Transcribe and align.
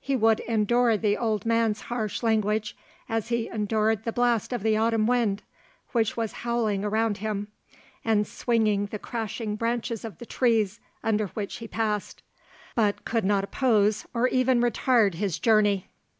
He 0.00 0.16
would 0.16 0.40
endure 0.40 0.96
the 0.96 1.16
old 1.16 1.46
man's 1.46 1.82
harsh 1.82 2.24
language, 2.24 2.76
as 3.08 3.28
he 3.28 3.46
endured 3.46 4.02
the 4.02 4.10
blast 4.10 4.52
of 4.52 4.64
the 4.64 4.76
autumn 4.76 5.06
wind, 5.06 5.44
which 5.92 6.16
was 6.16 6.32
howling 6.42 6.84
around 6.84 7.18
him, 7.18 7.46
and 8.04 8.26
swinging 8.26 8.86
the 8.86 8.98
crashing 8.98 9.54
branches 9.54 10.04
of 10.04 10.18
the 10.18 10.26
trees 10.26 10.80
under 11.04 11.28
which 11.28 11.58
he 11.58 11.68
passed, 11.68 12.20
but 12.74 13.04
could 13.04 13.24
not 13.24 13.44
oppose, 13.44 14.06
or 14.12 14.26
even 14.26 14.60
retard, 14.60 15.14
his 15.14 15.38
journey. 15.38 15.86